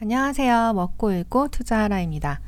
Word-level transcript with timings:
안녕하세요. 0.00 0.74
먹고 0.74 1.10
읽고 1.10 1.48
투자하라입니다. 1.48 2.40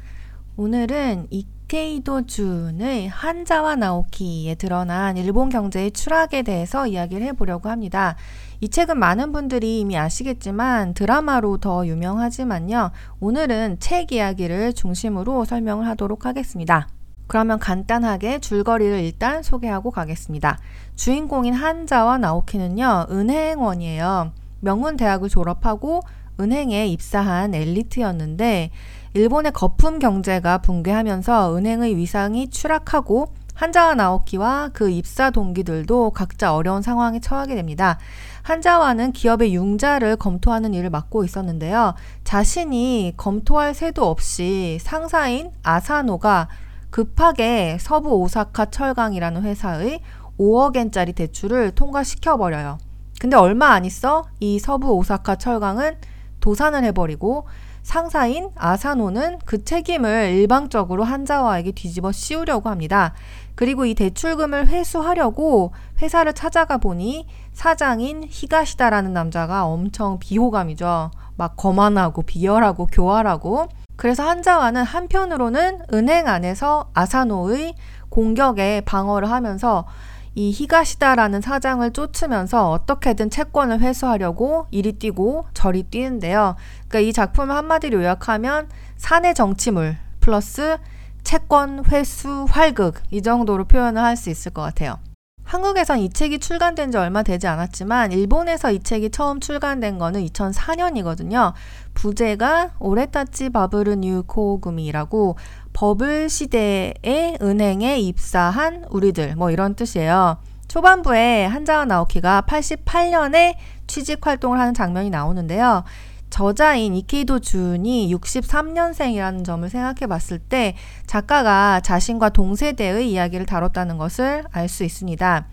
오늘은 0.56 1.26
이케이도 1.30 2.26
준의 2.26 3.08
한자와 3.08 3.74
나오키에 3.74 4.54
드러난 4.54 5.16
일본 5.16 5.48
경제의 5.48 5.90
추락에 5.90 6.42
대해서 6.42 6.86
이야기를 6.86 7.26
해보려고 7.26 7.68
합니다. 7.68 8.14
이 8.60 8.68
책은 8.68 9.00
많은 9.00 9.32
분들이 9.32 9.80
이미 9.80 9.98
아시겠지만 9.98 10.94
드라마로 10.94 11.58
더 11.58 11.84
유명하지만요. 11.84 12.92
오늘은 13.18 13.80
책 13.80 14.12
이야기를 14.12 14.74
중심으로 14.74 15.44
설명을 15.44 15.88
하도록 15.88 16.24
하겠습니다. 16.24 16.86
그러면 17.26 17.58
간단하게 17.58 18.38
줄거리를 18.38 19.00
일단 19.00 19.42
소개하고 19.42 19.90
가겠습니다. 19.90 20.60
주인공인 20.94 21.54
한자와 21.54 22.18
나오키는요, 22.18 23.06
은행원이에요. 23.10 24.30
명문 24.60 24.96
대학을 24.96 25.28
졸업하고 25.28 26.02
은행에 26.40 26.86
입사한 26.88 27.54
엘리트였는데 27.54 28.70
일본의 29.14 29.52
거품 29.52 29.98
경제가 29.98 30.58
붕괴하면서 30.58 31.56
은행의 31.56 31.96
위상이 31.96 32.48
추락하고 32.48 33.34
한자와 33.54 33.94
나오키와 33.94 34.70
그 34.72 34.88
입사 34.88 35.30
동기들도 35.30 36.12
각자 36.12 36.54
어려운 36.54 36.80
상황에 36.80 37.20
처하게 37.20 37.56
됩니다. 37.56 37.98
한자와는 38.42 39.12
기업의 39.12 39.54
융자를 39.54 40.16
검토하는 40.16 40.72
일을 40.72 40.88
맡고 40.88 41.24
있었는데요. 41.24 41.94
자신이 42.24 43.14
검토할 43.18 43.74
새도 43.74 44.08
없이 44.08 44.78
상사인 44.80 45.50
아사노가 45.62 46.48
급하게 46.88 47.76
서부 47.78 48.14
오사카 48.14 48.66
철강이라는 48.66 49.42
회사의 49.42 50.00
5억엔짜리 50.38 51.14
대출을 51.14 51.72
통과시켜버려요. 51.72 52.78
근데 53.20 53.36
얼마 53.36 53.72
안 53.72 53.84
있어 53.84 54.24
이 54.40 54.58
서부 54.58 54.94
오사카 54.94 55.36
철강은 55.36 55.96
도산을 56.40 56.84
해버리고 56.84 57.46
상사인 57.82 58.50
아사노는 58.56 59.38
그 59.44 59.64
책임을 59.64 60.30
일방적으로 60.32 61.04
한자와에게 61.04 61.72
뒤집어 61.72 62.12
씌우려고 62.12 62.68
합니다. 62.68 63.14
그리고 63.54 63.84
이 63.84 63.94
대출금을 63.94 64.68
회수하려고 64.68 65.72
회사를 66.00 66.32
찾아가 66.32 66.78
보니 66.78 67.26
사장인 67.52 68.24
히가시다라는 68.28 69.12
남자가 69.12 69.66
엄청 69.66 70.18
비호감이죠. 70.18 71.10
막 71.36 71.56
거만하고 71.56 72.22
비열하고 72.22 72.86
교활하고 72.86 73.68
그래서 73.96 74.26
한자와는 74.26 74.82
한편으로는 74.82 75.82
은행 75.92 76.26
안에서 76.26 76.90
아사노의 76.94 77.74
공격에 78.08 78.82
방어를 78.86 79.30
하면서 79.30 79.86
이 80.34 80.50
히가시다라는 80.52 81.40
사장을 81.40 81.90
쫓으면서 81.92 82.70
어떻게든 82.70 83.30
채권을 83.30 83.80
회수하려고 83.80 84.66
이리 84.70 84.92
뛰고 84.92 85.46
저리 85.54 85.82
뛰는데요. 85.82 86.56
그러니까 86.88 87.00
이 87.00 87.12
작품을 87.12 87.54
한마디로 87.54 88.00
요약하면 88.00 88.68
사내 88.96 89.34
정치물 89.34 89.96
플러스 90.20 90.78
채권 91.22 91.84
회수 91.86 92.46
활극 92.48 93.02
이 93.10 93.22
정도로 93.22 93.64
표현을 93.64 94.02
할 94.02 94.16
수 94.16 94.30
있을 94.30 94.52
것 94.52 94.62
같아요. 94.62 94.98
한국에선 95.44 95.98
이 95.98 96.10
책이 96.10 96.38
출간된 96.38 96.92
지 96.92 96.96
얼마 96.96 97.24
되지 97.24 97.48
않았지만 97.48 98.12
일본에서 98.12 98.70
이 98.70 98.78
책이 98.78 99.10
처음 99.10 99.40
출간된 99.40 99.98
거는 99.98 100.24
2004년이거든요. 100.26 101.54
부제가 101.94 102.70
오레타치 102.78 103.50
바브르 103.50 103.96
뉴 103.96 104.22
코구미라고 104.22 105.34
버블 105.80 106.28
시대의 106.28 107.38
은행에 107.40 108.00
입사한 108.00 108.84
우리들 108.90 109.34
뭐 109.34 109.50
이런 109.50 109.74
뜻이에요. 109.74 110.36
초반부에 110.68 111.46
한자와 111.46 111.86
나오키가 111.86 112.42
88년에 112.46 113.54
취직 113.86 114.26
활동을 114.26 114.60
하는 114.60 114.74
장면이 114.74 115.08
나오는데요. 115.08 115.84
저자인 116.28 116.94
이케이도 116.94 117.38
준이 117.38 118.14
63년생이라는 118.14 119.42
점을 119.42 119.66
생각해 119.70 120.06
봤을 120.06 120.38
때 120.38 120.76
작가가 121.06 121.80
자신과 121.80 122.28
동세대의 122.28 123.10
이야기를 123.10 123.46
다뤘다는 123.46 123.96
것을 123.96 124.44
알 124.52 124.68
수 124.68 124.84
있습니다. 124.84 125.46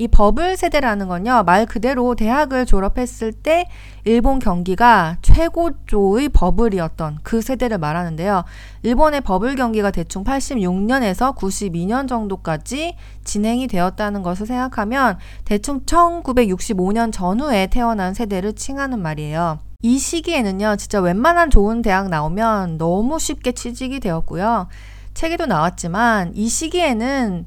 이 0.00 0.08
버블 0.08 0.56
세대라는 0.56 1.08
건요, 1.08 1.42
말 1.44 1.66
그대로 1.66 2.14
대학을 2.14 2.64
졸업했을 2.64 3.34
때 3.34 3.66
일본 4.04 4.38
경기가 4.38 5.18
최고조의 5.20 6.30
버블이었던 6.30 7.18
그 7.22 7.42
세대를 7.42 7.76
말하는데요. 7.76 8.44
일본의 8.82 9.20
버블 9.20 9.56
경기가 9.56 9.90
대충 9.90 10.24
86년에서 10.24 11.36
92년 11.36 12.08
정도까지 12.08 12.96
진행이 13.24 13.66
되었다는 13.66 14.22
것을 14.22 14.46
생각하면 14.46 15.18
대충 15.44 15.80
1965년 15.80 17.12
전후에 17.12 17.66
태어난 17.66 18.14
세대를 18.14 18.54
칭하는 18.54 19.02
말이에요. 19.02 19.58
이 19.82 19.98
시기에는요, 19.98 20.76
진짜 20.76 21.02
웬만한 21.02 21.50
좋은 21.50 21.82
대학 21.82 22.08
나오면 22.08 22.78
너무 22.78 23.18
쉽게 23.18 23.52
취직이 23.52 24.00
되었고요. 24.00 24.66
책에도 25.12 25.44
나왔지만 25.44 26.32
이 26.34 26.48
시기에는 26.48 27.44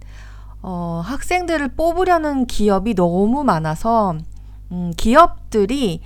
어, 0.63 1.01
학생들을 1.05 1.75
뽑으려는 1.75 2.45
기업이 2.47 2.95
너무 2.95 3.43
많아서 3.43 4.15
음, 4.71 4.93
기업들이 4.97 6.01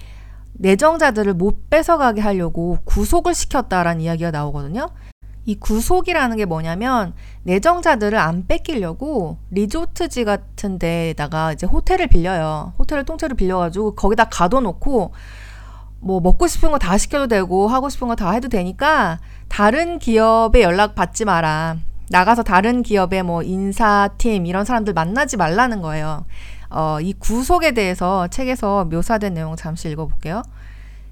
내정자들을 0.53 1.35
못 1.35 1.69
뺏어가게 1.69 2.21
하려고 2.21 2.79
구속을 2.85 3.35
시켰다라는 3.35 4.01
이야기가 4.01 4.31
나오거든요. 4.31 4.89
이 5.45 5.55
구속이라는 5.55 6.35
게 6.37 6.45
뭐냐면 6.45 7.13
내정자들을 7.43 8.17
안 8.17 8.47
뺏기려고 8.47 9.37
리조트지 9.51 10.25
같은 10.25 10.79
데다가 10.79 11.53
이제 11.53 11.65
호텔을 11.67 12.07
빌려요. 12.07 12.73
호텔을 12.79 13.05
통째로 13.05 13.35
빌려가지고 13.35 13.95
거기다 13.95 14.25
가둬놓고 14.25 15.11
뭐 15.99 16.19
먹고 16.19 16.47
싶은 16.47 16.71
거 16.71 16.77
다 16.79 16.97
시켜도 16.97 17.27
되고 17.27 17.67
하고 17.67 17.89
싶은 17.89 18.07
거 18.07 18.15
다 18.15 18.31
해도 18.31 18.49
되니까 18.49 19.19
다른 19.47 19.99
기업에 19.99 20.63
연락 20.63 20.95
받지 20.95 21.23
마라. 21.23 21.77
나가서 22.09 22.43
다른 22.43 22.83
기업의 22.83 23.23
뭐 23.23 23.43
인사팀 23.43 24.45
이런 24.45 24.65
사람들 24.65 24.93
만나지 24.93 25.37
말라는 25.37 25.81
거예요. 25.81 26.25
어, 26.69 26.99
이 27.01 27.13
구속에 27.13 27.71
대해서 27.71 28.27
책에서 28.27 28.85
묘사된 28.85 29.33
내용 29.33 29.55
잠시 29.55 29.89
읽어볼게요. 29.89 30.43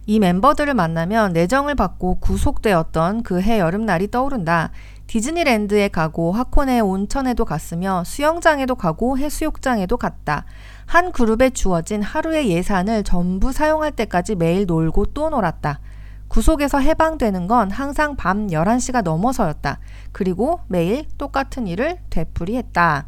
이 0.08 0.20
멤버들을 0.20 0.74
만나면 0.74 1.34
내정을 1.34 1.76
받고 1.76 2.20
구속되었던 2.20 3.24
그 3.24 3.42
해 3.42 3.60
여름날이 3.60 4.12
떠오른다. 4.12 4.72
디즈니랜드에 5.08 5.88
가고 5.90 6.32
하코네 6.32 6.80
온천에도 6.80 7.46
갔으며 7.46 8.04
수영장에도 8.06 8.76
가고 8.76 9.18
해수욕장에도 9.18 9.98
갔다. 9.98 10.46
한 10.86 11.12
그룹에 11.12 11.50
주어진 11.52 12.02
하루의 12.02 12.50
예산을 12.50 13.04
전부 13.04 13.52
사용할 13.52 13.92
때까지 13.92 14.36
매일 14.36 14.66
놀고 14.66 15.08
또 15.08 15.30
놀았다. 15.30 15.80
구속에서 16.28 16.80
해방되는 16.80 17.47
건 17.47 17.72
항상 17.72 18.16
밤 18.16 18.47
11시가 18.47 19.02
넘어서였다. 19.03 19.80
그리고 20.12 20.59
매일 20.68 21.06
똑같은 21.18 21.68
일을 21.68 21.97
되풀이했다. 22.09 23.08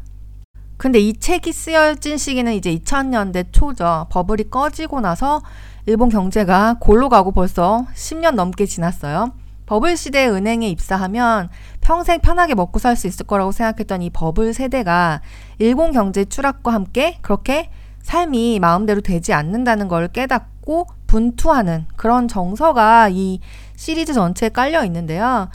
근데 0.76 1.00
이 1.00 1.12
책이 1.12 1.52
쓰여진 1.52 2.18
시기는 2.18 2.52
이제 2.52 2.74
2000년대 2.76 3.46
초죠. 3.50 4.06
버블이 4.10 4.48
꺼지고 4.48 5.00
나서 5.00 5.42
일본 5.86 6.08
경제가 6.08 6.76
골로 6.80 7.08
가고 7.08 7.32
벌써 7.32 7.86
10년 7.94 8.34
넘게 8.34 8.66
지났어요. 8.66 9.32
버블 9.66 9.96
시대에 9.96 10.28
은행에 10.28 10.68
입사하면 10.68 11.50
평생 11.82 12.20
편하게 12.20 12.54
먹고 12.54 12.78
살 12.78 12.96
수 12.96 13.06
있을 13.06 13.26
거라고 13.26 13.52
생각했던 13.52 14.00
이 14.02 14.10
버블 14.10 14.54
세대가 14.54 15.20
일본 15.58 15.92
경제 15.92 16.24
추락과 16.24 16.72
함께 16.72 17.18
그렇게 17.20 17.70
삶이 18.02 18.60
마음대로 18.60 19.02
되지 19.02 19.34
않는다는 19.34 19.88
걸 19.88 20.08
깨닫고 20.08 20.57
분투하는 21.06 21.86
그런 21.96 22.28
정서가 22.28 23.08
이 23.10 23.40
시리즈 23.76 24.12
전체에 24.12 24.50
깔려 24.50 24.84
있는데요. 24.84 25.48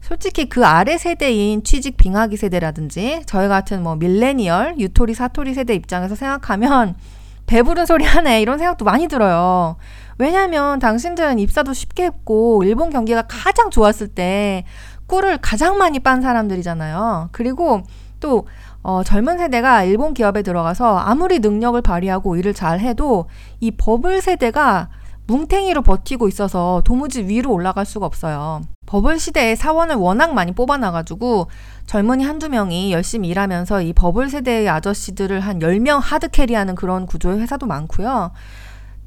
솔직히 0.00 0.48
그 0.48 0.64
아래 0.64 0.96
세대인 0.96 1.62
취직 1.62 1.96
빙하기 1.96 2.36
세대라든지 2.36 3.22
저희 3.26 3.48
같은 3.48 3.82
뭐 3.82 3.96
밀레니얼, 3.96 4.76
유토리, 4.78 5.14
사토리 5.14 5.54
세대 5.54 5.74
입장에서 5.74 6.14
생각하면 6.14 6.94
배부른 7.46 7.84
소리 7.84 8.04
하네 8.04 8.40
이런 8.40 8.58
생각도 8.58 8.84
많이 8.84 9.08
들어요. 9.08 9.76
왜냐하면 10.18 10.78
당신들은 10.78 11.38
입사도 11.38 11.72
쉽게 11.72 12.04
했고 12.04 12.62
일본 12.64 12.90
경기가 12.90 13.22
가장 13.22 13.70
좋았을 13.70 14.08
때 14.08 14.64
꿀을 15.06 15.38
가장 15.38 15.76
많이 15.76 15.98
빤 15.98 16.20
사람들이잖아요. 16.20 17.30
그리고 17.32 17.82
또 18.20 18.46
어, 18.82 19.02
젊은 19.02 19.38
세대가 19.38 19.84
일본 19.84 20.14
기업에 20.14 20.42
들어가서 20.42 20.98
아무리 20.98 21.38
능력을 21.38 21.80
발휘하고 21.82 22.36
일을 22.36 22.54
잘 22.54 22.80
해도 22.80 23.26
이 23.60 23.70
버블 23.70 24.22
세대가 24.22 24.88
뭉탱이로 25.26 25.82
버티고 25.82 26.26
있어서 26.28 26.82
도무지 26.84 27.22
위로 27.22 27.52
올라갈 27.52 27.86
수가 27.86 28.06
없어요. 28.06 28.62
버블 28.86 29.20
시대에 29.20 29.54
사원을 29.54 29.94
워낙 29.94 30.34
많이 30.34 30.52
뽑아놔가지고 30.52 31.46
젊은이 31.86 32.24
한두 32.24 32.48
명이 32.48 32.92
열심히 32.92 33.28
일하면서 33.28 33.82
이 33.82 33.92
버블 33.92 34.28
세대의 34.28 34.68
아저씨들을 34.68 35.38
한 35.38 35.60
10명 35.60 36.00
하드캐리하는 36.02 36.74
그런 36.74 37.06
구조의 37.06 37.38
회사도 37.38 37.66
많고요. 37.66 38.32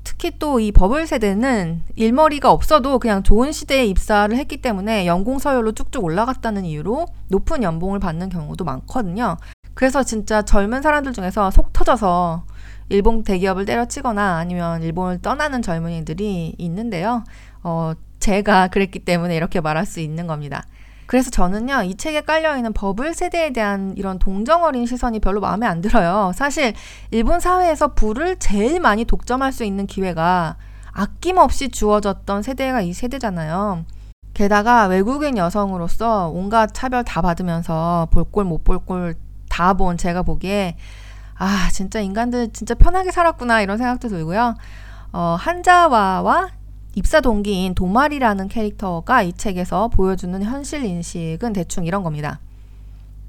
특히 0.05 0.37
또 0.37 0.59
이 0.59 0.71
버블 0.71 1.07
세대는 1.07 1.83
일머리가 1.95 2.51
없어도 2.51 2.99
그냥 2.99 3.23
좋은 3.23 3.51
시대에 3.51 3.85
입사를 3.85 4.35
했기 4.35 4.61
때문에 4.61 5.05
연공 5.05 5.39
서열로 5.39 5.73
쭉쭉 5.73 6.03
올라갔다는 6.03 6.63
이유로 6.65 7.07
높은 7.29 7.63
연봉을 7.63 7.99
받는 7.99 8.29
경우도 8.29 8.63
많거든요. 8.63 9.37
그래서 9.73 10.03
진짜 10.03 10.41
젊은 10.41 10.81
사람들 10.81 11.13
중에서 11.13 11.51
속 11.51 11.73
터져서 11.73 12.45
일본 12.89 13.23
대기업을 13.23 13.65
때려치거나 13.65 14.37
아니면 14.37 14.83
일본을 14.83 15.21
떠나는 15.21 15.61
젊은이들이 15.61 16.55
있는데요. 16.57 17.23
어, 17.63 17.93
제가 18.19 18.67
그랬기 18.73 18.99
때문에 18.99 19.35
이렇게 19.35 19.61
말할 19.61 19.85
수 19.85 19.99
있는 19.99 20.27
겁니다. 20.27 20.63
그래서 21.05 21.29
저는요, 21.29 21.83
이 21.83 21.95
책에 21.95 22.21
깔려있는 22.21 22.73
버블 22.73 23.13
세대에 23.13 23.51
대한 23.51 23.93
이런 23.97 24.19
동정어린 24.19 24.85
시선이 24.85 25.19
별로 25.19 25.41
마음에 25.41 25.67
안 25.67 25.81
들어요. 25.81 26.31
사실, 26.33 26.73
일본 27.11 27.39
사회에서 27.39 27.93
부를 27.93 28.37
제일 28.37 28.79
많이 28.79 29.05
독점할 29.05 29.51
수 29.51 29.63
있는 29.63 29.85
기회가 29.85 30.55
아낌없이 30.91 31.69
주어졌던 31.69 32.41
세대가 32.43 32.81
이 32.81 32.93
세대잖아요. 32.93 33.85
게다가 34.33 34.87
외국인 34.87 35.37
여성으로서 35.37 36.29
온갖 36.29 36.73
차별 36.73 37.03
다 37.03 37.21
받으면서 37.21 38.07
볼꼴 38.11 38.45
못 38.45 38.63
볼 38.63 38.79
꼴 38.79 39.15
다 39.53 39.73
본 39.75 39.97
제가 39.97 40.23
보기에 40.23 40.75
아, 41.35 41.69
진짜 41.71 41.99
인간들 41.99 42.51
진짜 42.53 42.73
편하게 42.73 43.11
살았구나 43.11 43.61
이런 43.61 43.77
생각도 43.77 44.07
들고요. 44.07 44.55
어, 45.11 45.35
한자와와 45.39 46.49
입사 46.95 47.21
동기인 47.21 47.75
도마리라는 47.75 48.47
캐릭터가 48.47 49.21
이 49.21 49.33
책에서 49.33 49.89
보여주는 49.89 50.41
현실 50.43 50.83
인식은 50.83 51.53
대충 51.53 51.85
이런 51.85 52.01
겁니다. 52.03 52.39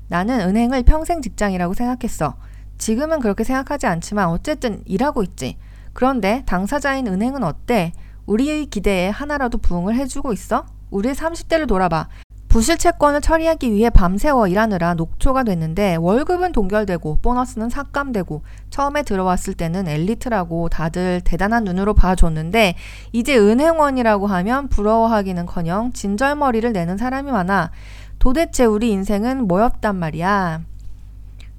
나는 0.08 0.40
은행을 0.40 0.82
평생 0.84 1.20
직장이라고 1.20 1.74
생각했어. 1.74 2.36
지금은 2.78 3.20
그렇게 3.20 3.44
생각하지 3.44 3.86
않지만 3.86 4.28
어쨌든 4.28 4.82
일하고 4.86 5.22
있지. 5.22 5.58
그런데 5.92 6.42
당사자인 6.46 7.06
은행은 7.06 7.44
어때? 7.44 7.92
우리의 8.26 8.66
기대에 8.66 9.08
하나라도 9.10 9.58
부응을 9.58 9.94
해주고 9.94 10.32
있어? 10.32 10.66
우리의 10.90 11.14
30대를 11.14 11.68
돌아봐. 11.68 12.08
부실 12.54 12.78
채권을 12.78 13.20
처리하기 13.20 13.72
위해 13.72 13.90
밤새워 13.90 14.46
일하느라 14.46 14.94
녹초가 14.94 15.42
됐는데 15.42 15.96
월급은 15.96 16.52
동결되고 16.52 17.18
보너스는 17.20 17.68
삭감되고 17.68 18.44
처음에 18.70 19.02
들어왔을 19.02 19.54
때는 19.54 19.88
엘리트라고 19.88 20.68
다들 20.68 21.20
대단한 21.24 21.64
눈으로 21.64 21.94
봐줬는데 21.94 22.76
이제 23.10 23.36
은행원이라고 23.36 24.28
하면 24.28 24.68
부러워하기는커녕 24.68 25.94
진절머리를 25.94 26.72
내는 26.72 26.96
사람이 26.96 27.32
많아. 27.32 27.72
도대체 28.20 28.64
우리 28.64 28.92
인생은 28.92 29.48
뭐였단 29.48 29.96
말이야. 29.96 30.60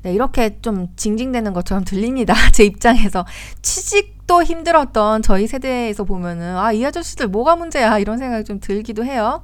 네, 0.03 0.13
이렇게 0.13 0.61
좀 0.61 0.87
징징대는 0.95 1.51
것처럼 1.51 1.83
들립니다. 1.83 2.33
제 2.53 2.63
입장에서 2.63 3.25
취직도 3.61 4.43
힘들었던 4.43 5.23
저희 5.23 5.45
세대에서 5.45 6.05
보면은 6.05 6.55
아, 6.55 6.71
이 6.71 6.85
아저씨들 6.85 7.27
뭐가 7.27 7.57
문제야 7.57 7.99
이런 7.99 8.17
생각이 8.17 8.45
좀 8.45 8.61
들기도 8.61 9.03
해요. 9.03 9.43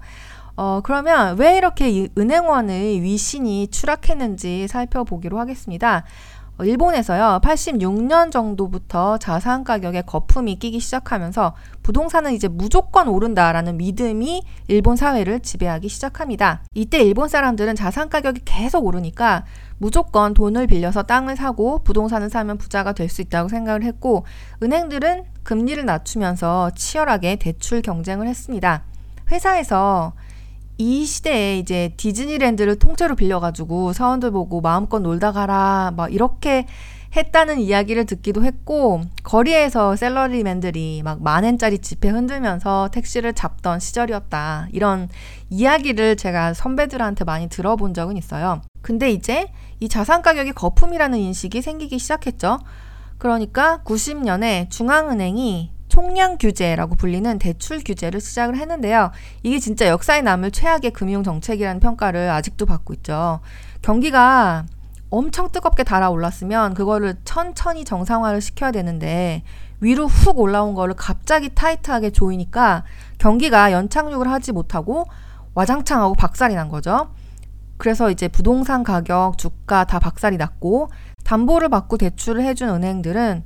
어, 0.62 0.80
그러면 0.84 1.40
왜 1.40 1.58
이렇게 1.58 2.08
은행원의 2.16 3.02
위신이 3.02 3.70
추락했는지 3.70 4.68
살펴보기로 4.68 5.40
하겠습니다. 5.40 6.04
어, 6.60 6.64
일본에서요, 6.64 7.40
86년 7.44 8.32
정도부터 8.32 9.18
자산 9.18 9.64
가격에 9.64 10.04
거품이 10.04 10.58
끼기 10.58 10.80
시작하면서 10.80 11.56
부동산은 11.82 12.34
이제 12.34 12.48
무조건 12.48 13.08
오른다라는 13.08 13.78
믿음이 13.78 14.44
일본 14.68 14.98
사회를 14.98 15.40
지배하기 15.40 15.90
시작합니다. 15.90 16.62
이때 16.76 17.00
일본 17.00 17.28
사람들은 17.28 17.74
자산 17.74 18.08
가격이 18.10 18.42
계속 18.46 18.86
오르니까 18.86 19.46
무조건 19.80 20.36
돈을 20.36 20.68
빌려서 20.68 21.02
땅을 21.02 21.38
사고 21.38 21.80
부동산을 21.80 22.30
사면 22.30 22.60
부자가 22.60 22.94
될 22.94 23.10
수 23.10 23.24
있다고 23.24 23.50
생각을 23.50 23.82
했고, 23.82 24.26
은행들은 24.62 25.24
금리를 25.42 25.84
낮추면서 25.84 26.70
치열하게 26.76 27.38
대출 27.38 27.82
경쟁을 27.82 28.28
했습니다. 28.28 28.84
회사에서 29.32 30.14
이 30.82 31.06
시대에 31.06 31.60
이제 31.60 31.94
디즈니랜드를 31.96 32.80
통째로 32.80 33.16
빌려가지고 33.16 33.94
사원들 33.94 34.32
보고 34.32 34.62
마음껏 34.62 34.98
놀다 34.98 35.32
가라 35.32 35.94
막 35.96 36.12
이렇게 36.12 36.66
했다는 37.16 37.60
이야기를 37.60 38.06
듣기도 38.06 38.44
했고 38.44 39.02
거리에서 39.22 39.96
셀러리맨들이 39.96 41.04
막 41.04 41.22
만엔짜리 41.22 41.78
지폐 41.80 42.10
흔들면서 42.10 42.90
택시를 42.92 43.34
잡던 43.34 43.80
시절이었다 43.80 44.70
이런 44.72 45.08
이야기를 45.52 46.16
제가 46.16 46.56
선배들한테 46.56 47.26
많이 47.26 47.48
들어본 47.48 47.94
적은 47.94 48.18
있어요. 48.18 48.62
근데 48.82 49.12
이제 49.12 49.52
이 49.80 49.88
자산 49.88 50.24
가격이 50.24 50.54
거품이라는 50.54 51.20
인식이 51.20 51.62
생기기 51.62 52.00
시작했죠. 52.00 52.58
그러니까 53.20 53.82
90년에 53.86 54.72
중앙은행이 54.72 55.70
총량 55.92 56.38
규제라고 56.38 56.96
불리는 56.96 57.38
대출 57.38 57.84
규제를 57.84 58.22
시작을 58.22 58.56
했는데요. 58.56 59.12
이게 59.44 59.60
진짜 59.60 59.88
역사에 59.88 60.22
남을 60.22 60.52
최악의 60.52 60.92
금융 60.92 61.22
정책이라는 61.22 61.82
평가를 61.82 62.30
아직도 62.30 62.66
받고 62.66 62.94
있죠. 62.94 63.42
경기가 63.82 64.66
엄청 65.10 65.52
뜨겁게 65.52 65.84
달아올랐으면 65.84 66.76
그거를 66.76 67.16
천천히 67.26 67.84
정상화를 67.84 68.40
시켜야 68.40 68.72
되는데 68.72 69.44
위로 69.82 70.08
훅 70.08 70.40
올라온 70.40 70.76
거를 70.76 70.94
갑자기 70.96 71.54
타이트하게 71.54 72.12
조이니까 72.12 72.86
경기가 73.18 73.74
연착륙을 73.74 74.32
하지 74.32 74.54
못하고 74.54 75.08
와장창하고 75.56 76.16
박살이 76.16 76.56
난 76.56 76.70
거죠. 76.70 77.10
그래서 77.76 78.10
이제 78.10 78.30
부동산 78.30 78.84
가격, 78.84 79.38
주가 79.38 79.84
다 79.84 80.00
박살이 80.00 80.38
났고 80.38 80.90
담보를 81.26 81.68
받고 81.68 81.98
대출을 81.98 82.44
해준 82.44 82.70
은행들은 82.70 83.44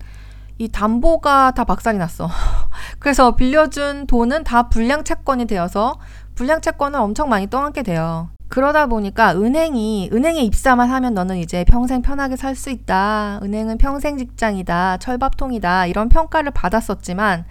이 0.58 0.70
담보가 0.70 1.52
다 1.52 1.64
박살이 1.64 1.98
났어. 1.98 2.30
그래서 3.00 3.36
빌려준 3.36 4.08
돈은 4.08 4.44
다 4.44 4.70
불량 4.70 5.04
채권이 5.04 5.46
되어서 5.46 6.00
불량 6.36 6.62
채권을 6.62 7.00
엄청 7.00 7.30
많이 7.30 7.50
떠안게 7.50 7.84
돼요. 7.84 8.30
그러다 8.48 8.86
보니까 8.86 9.34
은행이 9.34 10.12
은행에 10.14 10.42
입사만 10.42 10.90
하면 10.90 11.14
너는 11.14 11.38
이제 11.38 11.66
평생 11.66 12.02
편하게 12.02 12.36
살 12.36 12.56
수 12.56 12.70
있다. 12.70 13.40
은행은 13.44 13.78
평생 13.78 14.18
직장이다. 14.18 14.98
철밥통이다. 14.98 15.88
이런 15.88 16.10
평가를 16.10 16.52
받았었지만 16.52 17.46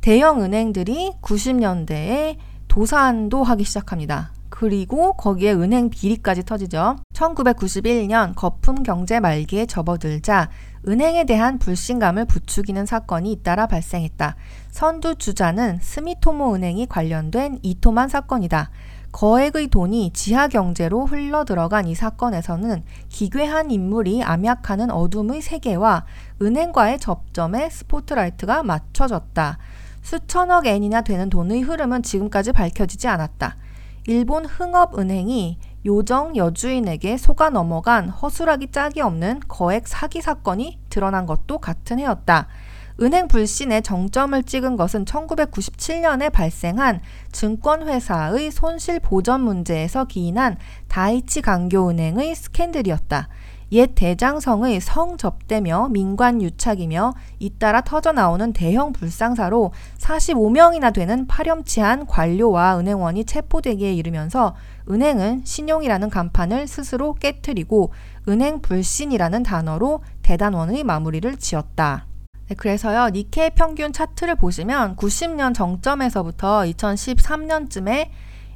대형 0.00 0.42
은행들이 0.42 1.12
90년대에 1.22 2.36
도산도 2.68 3.42
하기 3.42 3.64
시작합니다. 3.64 4.32
그리고 4.64 5.12
거기에 5.12 5.52
은행 5.52 5.90
비리까지 5.90 6.44
터지죠. 6.44 6.96
1991년 7.12 8.32
거품 8.34 8.82
경제 8.82 9.20
말기에 9.20 9.66
접어들자 9.66 10.48
은행에 10.88 11.24
대한 11.24 11.58
불신감을 11.58 12.24
부추기는 12.24 12.86
사건이 12.86 13.30
잇따라 13.30 13.66
발생했다. 13.66 14.36
선두 14.70 15.16
주자는 15.16 15.80
스미토모 15.82 16.54
은행이 16.54 16.86
관련된 16.86 17.58
이토만 17.60 18.08
사건이다. 18.08 18.70
거액의 19.12 19.68
돈이 19.68 20.12
지하 20.14 20.48
경제로 20.48 21.04
흘러 21.04 21.44
들어간 21.44 21.86
이 21.86 21.94
사건에서는 21.94 22.84
기괴한 23.10 23.70
인물이 23.70 24.22
암약하는 24.22 24.90
어둠의 24.90 25.42
세계와 25.42 26.06
은행과의 26.40 27.00
접점에 27.00 27.68
스포트라이트가 27.68 28.62
맞춰졌다. 28.62 29.58
수천억 30.00 30.66
엔이나 30.66 31.02
되는 31.02 31.28
돈의 31.28 31.60
흐름은 31.60 32.02
지금까지 32.02 32.52
밝혀지지 32.52 33.08
않았다. 33.08 33.56
일본 34.06 34.44
흥업은행이 34.44 35.58
요정 35.86 36.36
여주인에게 36.36 37.16
속아 37.16 37.50
넘어간 37.50 38.08
허술하기 38.10 38.70
짝이 38.70 39.00
없는 39.00 39.40
거액 39.48 39.88
사기 39.88 40.20
사건이 40.20 40.78
드러난 40.90 41.24
것도 41.24 41.58
같은 41.58 41.98
해였다. 41.98 42.48
은행 43.00 43.28
불신의 43.28 43.82
정점을 43.82 44.40
찍은 44.44 44.76
것은 44.76 45.04
1997년에 45.04 46.30
발생한 46.30 47.00
증권회사의 47.32 48.50
손실 48.50 49.00
보전 49.00 49.40
문제에서 49.40 50.04
기인한 50.04 50.58
다이치 50.88 51.42
강교은행의 51.42 52.34
스캔들이었다. 52.34 53.28
옛 53.72 53.94
대장성의 53.94 54.80
성접대며 54.80 55.88
민관 55.90 56.42
유착이며 56.42 57.14
잇따라 57.38 57.80
터져나오는 57.80 58.52
대형 58.52 58.92
불상사로 58.92 59.72
45명이나 59.98 60.92
되는 60.92 61.26
파렴치한 61.26 62.06
관료와 62.06 62.78
은행원이 62.78 63.24
체포되기에 63.24 63.94
이르면서 63.94 64.54
은행은 64.88 65.42
신용이라는 65.44 66.10
간판을 66.10 66.66
스스로 66.66 67.14
깨뜨리고 67.14 67.92
은행 68.28 68.60
불신이라는 68.60 69.42
단어로 69.42 70.02
대단원의 70.22 70.84
마무리를 70.84 71.36
지었다. 71.36 72.06
네, 72.48 72.54
그래서요, 72.54 73.08
니케 73.08 73.50
평균 73.50 73.92
차트를 73.92 74.34
보시면 74.36 74.96
90년 74.96 75.54
정점에서부터 75.54 76.62
2013년쯤에 76.64 78.10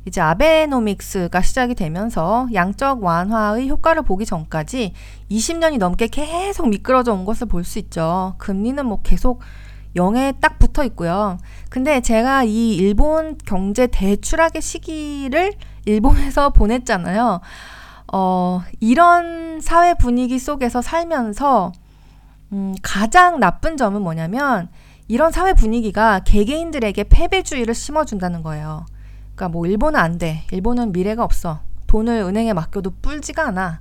이제 0.04 0.20
아베노믹스가 0.20 1.40
시작이 1.42 1.74
되면서 1.74 2.48
양적 2.54 3.02
완화의 3.02 3.68
효과를 3.68 4.02
보기 4.02 4.24
전까지 4.26 4.94
20년이 5.30 5.78
넘게 5.78 6.08
계속 6.08 6.68
미끄러져 6.68 7.12
온 7.12 7.24
것을 7.24 7.46
볼 7.46 7.64
수 7.64 7.78
있죠. 7.78 8.34
금리는 8.38 8.84
뭐 8.86 9.00
계속 9.02 9.40
0에 9.96 10.40
딱 10.40 10.58
붙어 10.58 10.84
있고요. 10.84 11.38
근데 11.70 12.00
제가 12.00 12.44
이 12.44 12.74
일본 12.76 13.36
경제 13.44 13.86
대추락의 13.86 14.62
시기를 14.62 15.52
일본에서 15.84 16.50
보냈잖아요. 16.54 17.40
어, 18.12 18.62
이런 18.80 19.60
사회 19.60 19.94
분위기 19.94 20.38
속에서 20.38 20.80
살면서 20.82 21.72
음, 22.52 22.74
가장 22.82 23.40
나쁜 23.40 23.76
점은 23.76 24.00
뭐냐면 24.02 24.68
이런 25.08 25.32
사회 25.32 25.52
분위기가 25.52 26.20
개개인들에게 26.20 27.04
패배주의를 27.04 27.74
심어준다는 27.74 28.42
거예요. 28.42 28.86
그러니까 29.38 29.48
뭐 29.50 29.66
일본은 29.66 30.00
안 30.00 30.18
돼. 30.18 30.42
일본은 30.50 30.90
미래가 30.90 31.22
없어. 31.22 31.60
돈을 31.86 32.22
은행에 32.22 32.52
맡겨도 32.52 32.94
뿔지가 33.00 33.46
않아. 33.46 33.78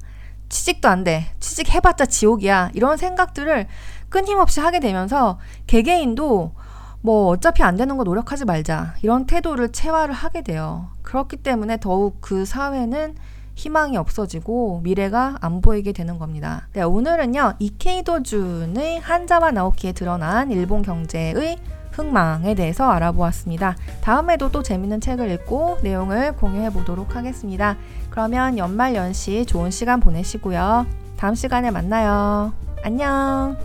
취직도 0.49 0.87
안 0.87 1.03
돼. 1.03 1.25
취직해봤자 1.39 2.05
지옥이야. 2.05 2.69
이런 2.75 2.95
생각들을 2.95 3.65
끊임없이 4.07 4.59
하게 4.59 4.79
되면서 4.79 5.39
개개인도 5.65 6.53
뭐 7.01 7.27
어차피 7.29 7.63
안 7.63 7.75
되는 7.75 7.97
거 7.97 8.03
노력하지 8.03 8.45
말자 8.45 8.95
이런 9.01 9.25
태도를 9.25 9.71
체화를 9.71 10.13
하게 10.13 10.43
돼요. 10.43 10.89
그렇기 11.01 11.37
때문에 11.37 11.77
더욱 11.79 12.19
그 12.21 12.45
사회는 12.45 13.15
희망이 13.55 13.97
없어지고 13.97 14.81
미래가 14.83 15.37
안 15.41 15.61
보이게 15.61 15.91
되는 15.91 16.19
겁니다. 16.19 16.67
네, 16.73 16.83
오늘은요 16.83 17.55
이케이도 17.57 18.21
준의 18.21 18.99
한자와 18.99 19.51
나오키에 19.51 19.93
드러난 19.93 20.51
일본 20.51 20.83
경제의 20.83 21.57
흥망에 21.97 22.55
대해서 22.55 22.89
알아보았습니다. 22.89 23.75
다음에도 24.01 24.51
또 24.51 24.63
재밌는 24.63 25.01
책을 25.01 25.31
읽고 25.31 25.79
내용을 25.81 26.33
공유해 26.33 26.69
보도록 26.69 27.15
하겠습니다. 27.15 27.75
그러면 28.09 28.57
연말 28.57 28.95
연시 28.95 29.45
좋은 29.45 29.71
시간 29.71 29.99
보내시고요. 29.99 30.85
다음 31.17 31.35
시간에 31.35 31.71
만나요. 31.71 32.53
안녕. 32.83 33.57